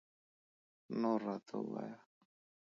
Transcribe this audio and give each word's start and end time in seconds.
نور 1.01 1.19
راته 1.27 1.55
ووایه 1.59 1.97